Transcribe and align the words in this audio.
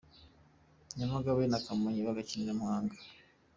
Nyamagabe 0.97 1.43
na 1.47 1.63
Kamonyi 1.65 2.01
bagakinira 2.07 2.51
i 2.55 2.57
Muhanga. 2.59 2.95